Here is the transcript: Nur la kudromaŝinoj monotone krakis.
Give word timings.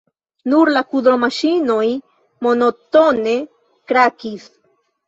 Nur 0.53 0.71
la 0.77 0.81
kudromaŝinoj 0.93 1.85
monotone 2.49 3.39
krakis. 3.93 4.53